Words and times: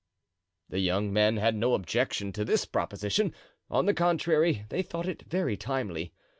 The 0.69 0.79
young 0.79 1.13
men 1.13 1.37
had 1.37 1.53
no 1.53 1.75
objection 1.75 2.31
to 2.33 2.43
this 2.43 2.65
proposition; 2.65 3.35
on 3.69 3.85
the 3.85 3.93
contrary, 3.93 4.65
they 4.69 4.81
thought 4.81 5.07
it 5.07 5.27
very 5.29 5.55
timely. 5.55 6.11